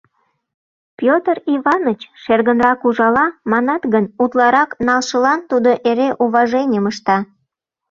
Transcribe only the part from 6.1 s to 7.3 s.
уваженьым ышта.